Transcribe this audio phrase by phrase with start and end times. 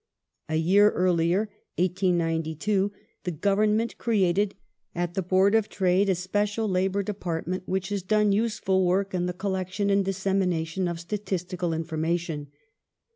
[0.49, 1.41] A year earlier
[1.75, 2.91] (1892)
[3.23, 4.55] the Government created
[4.95, 9.13] at the Board of Trade a special Labour de partment which has done useful work
[9.13, 12.47] in the collection and dis semination of statistical information.